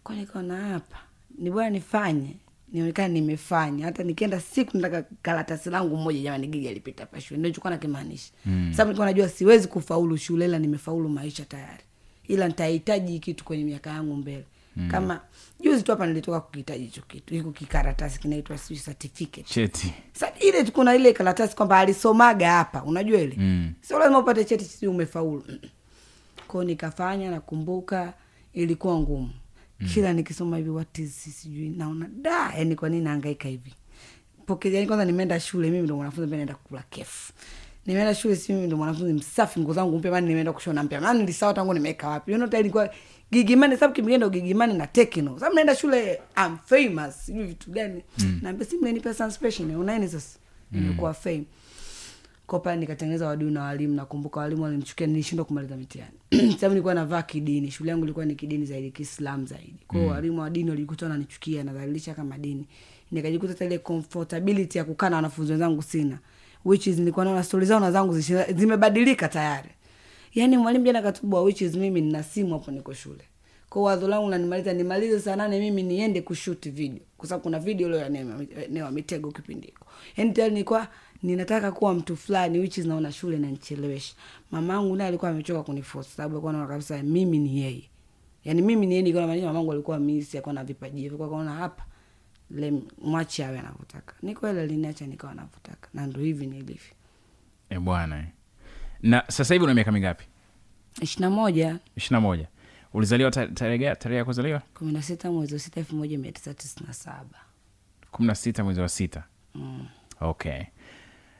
kwa 0.05 0.15
nikaona 0.15 0.57
hapa. 0.57 0.97
Ni 1.39 1.51
bora 1.51 1.71
nifanye. 1.71 2.37
Nionekana 2.73 3.09
nimefanya. 3.09 3.85
Hata 3.85 4.03
nikienda 4.03 4.41
siku 4.41 4.77
nataka 4.79 5.09
karatasi 5.23 5.71
langu 5.71 5.97
moja 5.97 6.21
jamani 6.21 6.47
gigi 6.47 6.69
alipita 6.69 7.03
hapa 7.03 7.21
shule. 7.21 7.39
Ndio 7.41 7.51
chukua 7.53 7.71
nakimaanisha. 7.71 8.33
Mm. 8.47 8.73
sababu 8.73 8.89
nilikuwa 8.89 9.07
najua 9.07 9.29
siwezi 9.29 9.69
kufaulu 9.69 10.17
shule 10.17 10.45
ila 10.45 10.59
nimefaulu 10.59 11.09
maisha 11.09 11.45
tayari 11.45 11.83
ila 12.29 12.49
nitahitaji 12.49 13.13
hii 13.13 13.19
kitu 13.19 13.45
kwenye 13.45 13.65
miaka 13.65 13.91
yangu 13.91 14.17
mbele. 14.17 14.45
Mm. 14.77 14.89
kama 14.91 15.21
juzi 15.61 15.83
tu 15.83 15.91
hapa 15.91 16.07
nilitoka 16.07 16.41
kukihitaji 16.41 16.85
hicho 16.85 17.03
kitu 17.09 17.35
iko 17.35 17.51
kikaratasi 17.53 18.21
kinaitwa 18.21 18.59
sijui 18.59 18.83
certificate. 18.83 19.43
Cheti. 19.43 19.95
Sa 20.13 20.33
ile 20.41 20.65
kuna 20.65 20.95
ile 20.95 21.13
karatasi 21.13 21.57
kwamba 21.57 21.79
alisomaga 21.79 22.51
hapa 22.53 22.83
unajua 22.83 23.21
ile? 23.21 23.35
Mm. 23.39 23.73
sio 23.81 23.99
lazima 23.99 24.19
upate 24.19 24.45
cheti 24.45 24.65
si 24.65 24.87
umefaulu. 24.87 25.45
Kwao 26.49 26.65
nikafanya 26.65 27.31
nakumbuka 27.31 28.13
ilikuwa 28.53 28.99
ngumu. 29.01 29.31
Kila 29.95 30.13
nikisoma 30.13 30.57
hivi 30.57 30.71
watizi 30.71 31.31
sijui 31.31 31.69
naona 31.69 32.09
da 32.23 32.53
yani 32.59 32.77
kwa 32.77 32.89
nini 32.89 33.05
naangaika 33.05 33.49
hivi? 33.49 33.75
Poke 34.47 34.73
yani 34.73 34.87
kwanza 34.87 35.05
nimeenda 35.05 35.41
shule 35.41 35.71
mimi 35.71 35.83
ndo 35.83 35.97
mwanafunzi 35.97 36.25
ambaye 36.25 36.39
naenda 36.39 36.55
kukula 36.55 36.83
kefu 36.91 37.33
nimeenda 37.87 38.15
shule 38.15 38.37
si 38.37 38.53
mimi 38.53 38.67
ndo 38.67 38.77
mwanafunzi 38.77 39.13
msafi 39.13 39.61
nguo 39.61 39.75
zangu 39.75 39.99
mpya 39.99 40.11
maana 40.11 40.27
nimeenda 40.27 40.53
kushona 40.53 40.83
mpya. 40.83 41.01
Maana 41.01 41.19
nilisawa 41.21 41.55
tangu 41.55 41.75
nimeweka 41.75 42.09
wapi. 42.09 42.31
You 42.33 42.37
know 42.39 42.49
tayari 42.49 42.71
kwa 42.71 42.91
gigimani 43.33 43.75
sababu 43.77 43.95
kimgenda 43.95 44.29
gigimani 44.29 44.75
na 44.75 44.87
tekno. 44.87 45.39
Sababu 45.39 45.55
naenda 45.55 45.77
shule 45.77 46.21
I'm 46.37 46.57
famous 46.65 47.27
sijui 47.27 47.45
vitu 47.45 47.71
gani. 47.71 48.03
Mm. 48.19 48.39
naambia 48.43 48.67
si 48.67 48.77
mlenipa 48.77 49.15
suspension 49.15 49.71
unaini 49.77 50.09
sasa? 50.09 50.39
Nimekuwa 50.73 51.15
fame. 51.15 51.45
Kwa 52.47 52.61
pale 52.61 52.81
nikatengeneza 52.81 53.27
wadui 53.27 53.51
na 53.51 53.63
walimu 53.63 53.95
nakumbuka 53.95 54.41
walimu 54.41 54.63
walinichukia 54.63 55.07
nilishindwa 55.07 55.45
kumaliza 55.45 55.77
mitihani. 55.77 56.19
Sababu 56.57 56.69
nilikuwa 56.69 56.95
navaa 56.95 57.23
kidini 57.23 57.71
shule 57.71 57.91
yangu 57.91 58.05
ilikuwa 58.05 58.25
ni 58.25 58.35
kidini 58.35 58.67
zaidi 58.67 58.91
kiislam 58.91 59.47
zaidi. 59.47 59.77
Kwao 59.89 60.03
mm. 60.03 60.09
walimu 60.09 60.41
wa 60.41 60.51
dini 60.51 60.71
walijikuta 60.71 61.07
wananichukia 61.07 61.65
nadhalilisha 61.65 62.15
kama 62.15 62.39
dini. 62.39 62.67
Nikajikuta 63.11 63.65
ile 63.65 63.79
comfortability 63.79 64.79
ya 64.79 64.85
kukaa 64.85 65.11
na 65.11 65.17
wanafunzi 65.17 65.53
wenzangu 65.53 65.83
sina 65.83 66.19
which 66.65 66.87
is 66.87 66.99
nilikuwa 66.99 67.25
naona 67.25 67.43
stori 67.45 67.67
zao 67.67 67.81
na 67.81 67.93
zangu 67.93 68.19
zimebadilika 68.55 69.29
tayari. 69.29 69.69
Yaani 70.35 70.57
mwalimu 70.57 70.85
jana 70.85 71.03
katubwa 71.03 71.43
which 71.43 71.61
is 71.61 71.75
mimi 71.75 72.01
nina 72.01 72.23
simu 72.23 72.53
hapo 72.53 72.71
niko 72.71 72.95
shule. 72.95 73.25
Kwa 73.69 73.83
wazo 73.83 74.09
langu 74.09 74.29
nanimaliza 74.29 74.73
nimalize 74.73 75.21
saa 75.21 75.37
nane 75.37 75.59
mimi 75.61 75.83
niende 75.83 76.21
kushuti 76.23 76.71
video. 76.71 77.01
Kwa 77.17 77.29
sababu 77.29 77.43
kuna 77.43 77.59
video 77.59 77.89
leo 77.89 78.01
ya 78.01 78.09
newa 78.71 78.91
mitego 78.91 79.31
kipindi 79.33 79.67
hiko. 79.67 79.87
Yaani 80.17 80.33
tayari 80.33 80.53
nilikuwa 80.55 80.89
ninataka 81.23 81.73
kuwa 81.73 81.95
mtu 81.95 82.17
fulani 82.17 82.59
which 82.59 82.79
is 82.79 82.87
naona 82.87 83.13
shule 83.13 83.37
nanichelewesha 83.39 84.15
mamangu 84.51 84.97
naye 84.97 85.09
alikuwa 85.09 85.31
amechoka 85.31 85.63
kuniforce 85.63 86.09
sababu 86.17 86.35
alikuwa 86.35 86.53
naona 86.53 86.69
kabisa 86.69 87.03
mimi 87.03 87.39
ni 87.39 87.61
yeye. 87.61 87.83
Yaani 88.45 88.63
mimi 88.63 88.87
ni 88.87 88.93
yeye 88.93 89.03
nilikuwa 89.03 89.21
namaanisha 89.23 89.47
mamangu 89.47 89.73
alikuwa 89.73 89.99
misi 89.99 90.37
alikuwa 90.37 90.53
na 90.55 90.65
vipaji 90.65 91.01
hivyo 91.01 91.19
kwa 91.19 91.29
kaona 91.31 91.53
hapa 91.53 91.85
mwache 93.03 93.45
awe 93.45 93.59
anavyotaka. 93.59 94.15
Ni 94.23 94.35
kweli 94.35 94.61
aliniacha 94.61 95.07
nikawa 95.07 95.33
anavyotaka. 95.33 95.89
Na 95.95 96.07
ndo 96.07 96.21
hivi 96.21 96.47
nilivyo. 96.47 96.95
E 97.71 97.79
bwana 97.79 98.19
eh. 98.19 98.27
na 99.03 99.25
sasa 99.29 99.55
hivi 99.55 99.65
una 99.65 99.75
miaka 99.75 99.93
mingapi? 99.93 100.25
Ishirina 101.01 101.31
moja. 101.31 101.79
Ishirina 101.97 102.21
moja. 102.21 102.49
Ulizaliwa 102.95 103.31
tarehe 103.31 103.95
tarehe 103.95 104.19
ya 104.19 104.25
kuzaliwa? 104.25 104.63
Kumi 104.75 104.93
na 104.93 105.03
sita 105.03 105.31
mwezi 105.33 105.55
wa 105.55 105.61
sita 105.61 105.81
elfu 105.81 105.97
moja 105.97 106.19
mia 106.19 106.33
tisa 106.33 106.55
tisini 106.55 106.87
na 106.87 106.95
saba. 106.95 107.39
Kumi 108.11 108.29
na 108.29 108.35
sita 108.35 108.65
mwezi 108.65 108.81
wa 108.81 108.89
sita. 108.89 109.25
Mm. 109.55 109.87
okay. 110.21 110.63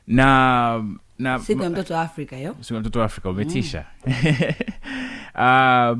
Na 0.07 0.97
na 1.19 1.39
siku 1.39 1.63
ya 1.63 1.69
mtoto 1.69 1.93
wa 1.93 2.01
afrika 2.01 2.35
hiyo 2.35 2.55
siku 2.61 2.73
ya 2.73 2.79
mtoto 2.79 2.99
wa 2.99 3.05
afrika 3.05 3.29
umetisha. 3.29 3.85
Uh, 4.05 4.11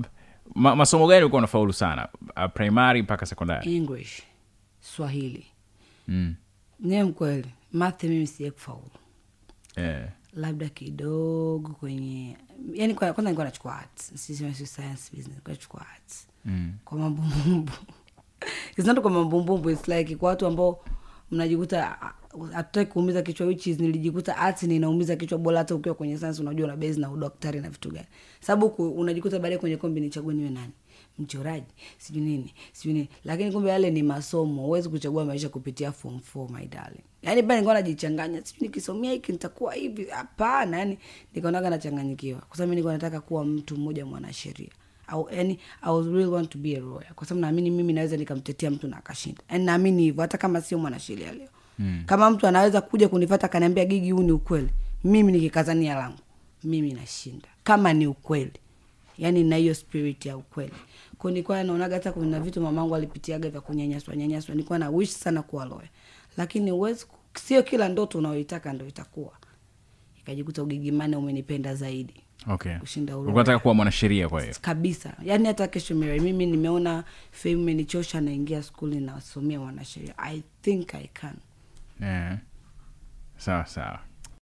ma, 0.55 0.75
masomo 0.75 1.07
gani 1.07 1.21
ulikuwa 1.21 1.37
unafaulu 1.39 1.73
sana? 1.73 2.07
Uh, 2.37 2.51
primary 2.53 3.01
mpaka 3.01 3.25
sekondari 3.25 3.75
english 3.75 4.21
swahili. 4.95 5.45
Mm. 6.07 6.35
niwe 6.79 7.03
mkweli. 7.03 7.49
Mathe 7.73 8.07
mimi 8.07 8.27
siye 8.27 8.51
kufaulu. 8.51 8.89
Yeah. 9.77 10.09
labda 10.33 10.69
kidogo 10.69 11.69
kwenye 11.73 12.37
yani 12.73 12.93
kwa- 12.93 13.13
kwanza 13.13 13.21
nilikuwa 13.29 13.45
nachukua 13.45 13.79
arts. 13.79 14.11
Science 14.15 15.11
business 15.15 15.37
nachukua 15.47 15.85
arts. 15.93 16.27
Mm. 16.45 16.73
kwa 16.85 16.97
mambumbumbu 16.97 17.71
it's 18.77 18.87
not 18.87 18.99
kwa 18.99 19.11
mambumbumbu 19.11 19.69
it's 19.69 19.87
like 19.87 20.15
kwa 20.15 20.29
watu 20.29 20.45
ambao 20.45 20.85
mnajikuta 21.31 21.97
hatutaki 22.53 22.91
kuumiza 22.91 23.21
kichwa 23.21 23.47
which 23.47 23.67
is 23.67 23.79
nilijikuta 23.79 24.37
arts 24.37 24.63
ninaumiza 24.63 25.15
kichwa 25.15 25.37
bora 25.37 25.57
hata 25.57 25.75
ukiwa 25.75 25.95
kwenye 25.95 26.17
science 26.17 26.41
unajua 26.41 26.65
una 26.67 26.75
base 26.77 26.99
na 26.99 27.11
udaktari 27.11 27.61
na 27.61 27.69
vitu 27.69 27.91
gani. 27.91 28.07
Sababu 28.41 28.67
unajikuta 28.67 29.39
baadaye 29.39 29.57
kwenye 29.57 29.77
kombi 29.77 30.01
nichague 30.01 30.33
niwe 30.33 30.49
nani 30.49 30.71
mchoraji 31.19 31.65
sijui 31.97 32.21
nini 32.23 32.53
sijui 32.73 32.93
nini. 32.93 33.09
Lakini 33.23 33.51
kumbe 33.51 33.69
yale 33.69 33.91
ni 33.91 34.03
masomo 34.03 34.61
huwezi 34.61 34.89
kuchagua 34.89 35.25
maisha 35.25 35.49
kupitia 35.49 35.91
form 35.91 36.19
four 36.19 36.49
my 36.51 36.65
darling. 36.67 37.03
Yaani 37.21 37.41
pale 37.43 37.53
nilikuwa 37.53 37.73
najichanganya 37.73 38.45
sijui 38.45 38.61
nikisomea 38.67 39.11
hiki 39.11 39.31
nitakuwa 39.31 39.73
hivi 39.73 40.05
hapana 40.05 40.77
yani 40.79 40.97
nikaonaga 41.33 41.69
nachanganyikiwa. 41.69 42.39
Kwa 42.39 42.57
sababu 42.57 42.69
nilikuwa 42.69 42.93
nataka 42.93 43.21
kuwa 43.21 43.45
mtu 43.45 43.77
mmoja 43.77 44.05
mwanasheria. 44.05 44.69
Au 45.07 45.29
yani 45.35 45.59
I 45.81 45.91
was 45.95 46.05
really 46.05 46.25
want 46.25 46.49
to 46.49 46.57
be 46.57 46.69
a 46.77 46.79
lawyer. 46.79 47.13
Kwa 47.15 47.27
sababu 47.27 47.41
naamini 47.41 47.71
mimi 47.71 47.93
naweza 47.93 48.17
nikamtetea 48.17 48.71
mtu 48.71 48.87
na 48.87 48.97
akashinda. 48.97 49.41
Yani 49.49 49.65
naamini 49.65 50.03
hivyo 50.03 50.21
hata 50.21 50.37
kama 50.37 50.61
sio 50.61 50.77
mwanasheria 50.77 51.33
leo. 51.33 51.47
Mm. 51.79 52.03
kama 52.05 52.29
mtu 52.29 52.47
anaweza 52.47 52.81
kuja 52.81 53.09
kunifata 53.09 53.45
akaniambia 53.45 53.85
gigi 53.85 54.11
huu 54.11 54.23
ni 54.23 54.31
ukweli. 54.31 54.69
Mimi 55.03 55.31
nikikazania 55.31 55.95
langu 55.95 56.17
mimi 56.63 56.93
nashinda. 56.93 57.47
Kama 57.63 57.93
ni 57.93 58.07
ukweli 58.07 58.51
yani 59.17 59.43
na 59.43 59.55
hiyo 59.55 59.73
spirit 59.75 60.25
ya 60.25 60.37
ukweli 60.37 60.73
ko 61.17 61.29
nilikuwa 61.29 61.63
naonaga 61.63 61.95
hata 61.95 62.11
kuna 62.11 62.39
vitu 62.39 62.61
mamangu 62.61 62.95
alipitiaga 62.95 63.49
vya 63.49 63.61
kunyanyaswa 63.61 64.15
nyanyaswa. 64.15 64.55
Nilikuwa 64.55 64.79
na 64.79 64.89
wish 64.89 65.09
sana 65.11 65.41
kuwa 65.41 65.65
lawyer. 65.65 65.89
Lakini 66.37 66.71
uwezi 66.71 67.05
sio 67.33 67.63
kila 67.63 67.89
ndoto 67.89 68.17
unaoitaka 68.17 68.73
ndo 68.73 68.87
itakuwa. 68.87 69.31
Ikajikuta 70.19 70.63
ugigimane 70.63 71.15
umenipenda 71.15 71.75
zaidi. 71.75 72.13
Okay. 72.47 72.77
Kushinda 72.77 73.17
ulikuwa 73.17 73.43
nataka 73.43 73.59
kuwa 73.59 73.73
mwanasheria 73.73 74.29
kwa 74.29 74.41
hiyo? 74.41 74.55
Kabisa. 74.61 75.13
Yani 75.23 75.47
hata 75.47 75.67
kesho 75.67 75.95
Mary, 75.95 76.19
mimi 76.19 76.45
nimeona 76.45 77.03
fame 77.31 77.51
imenichosha 77.61 78.21
naingia 78.21 78.63
skuli 78.63 78.99
nasomea 78.99 79.59
mwanasheria. 79.59 80.17
I 80.17 80.43
think 80.61 80.93
i 80.95 81.07
can. 81.13 81.35
Yeah. 82.01 82.37
sawa 83.37 83.65
sawa 83.65 83.99